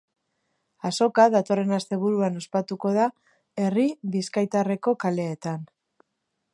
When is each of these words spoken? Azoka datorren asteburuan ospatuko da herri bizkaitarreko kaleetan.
Azoka 0.89 1.25
datorren 1.33 1.75
asteburuan 1.77 2.41
ospatuko 2.41 2.95
da 2.97 3.05
herri 3.65 3.87
bizkaitarreko 4.17 4.97
kaleetan. 5.07 5.67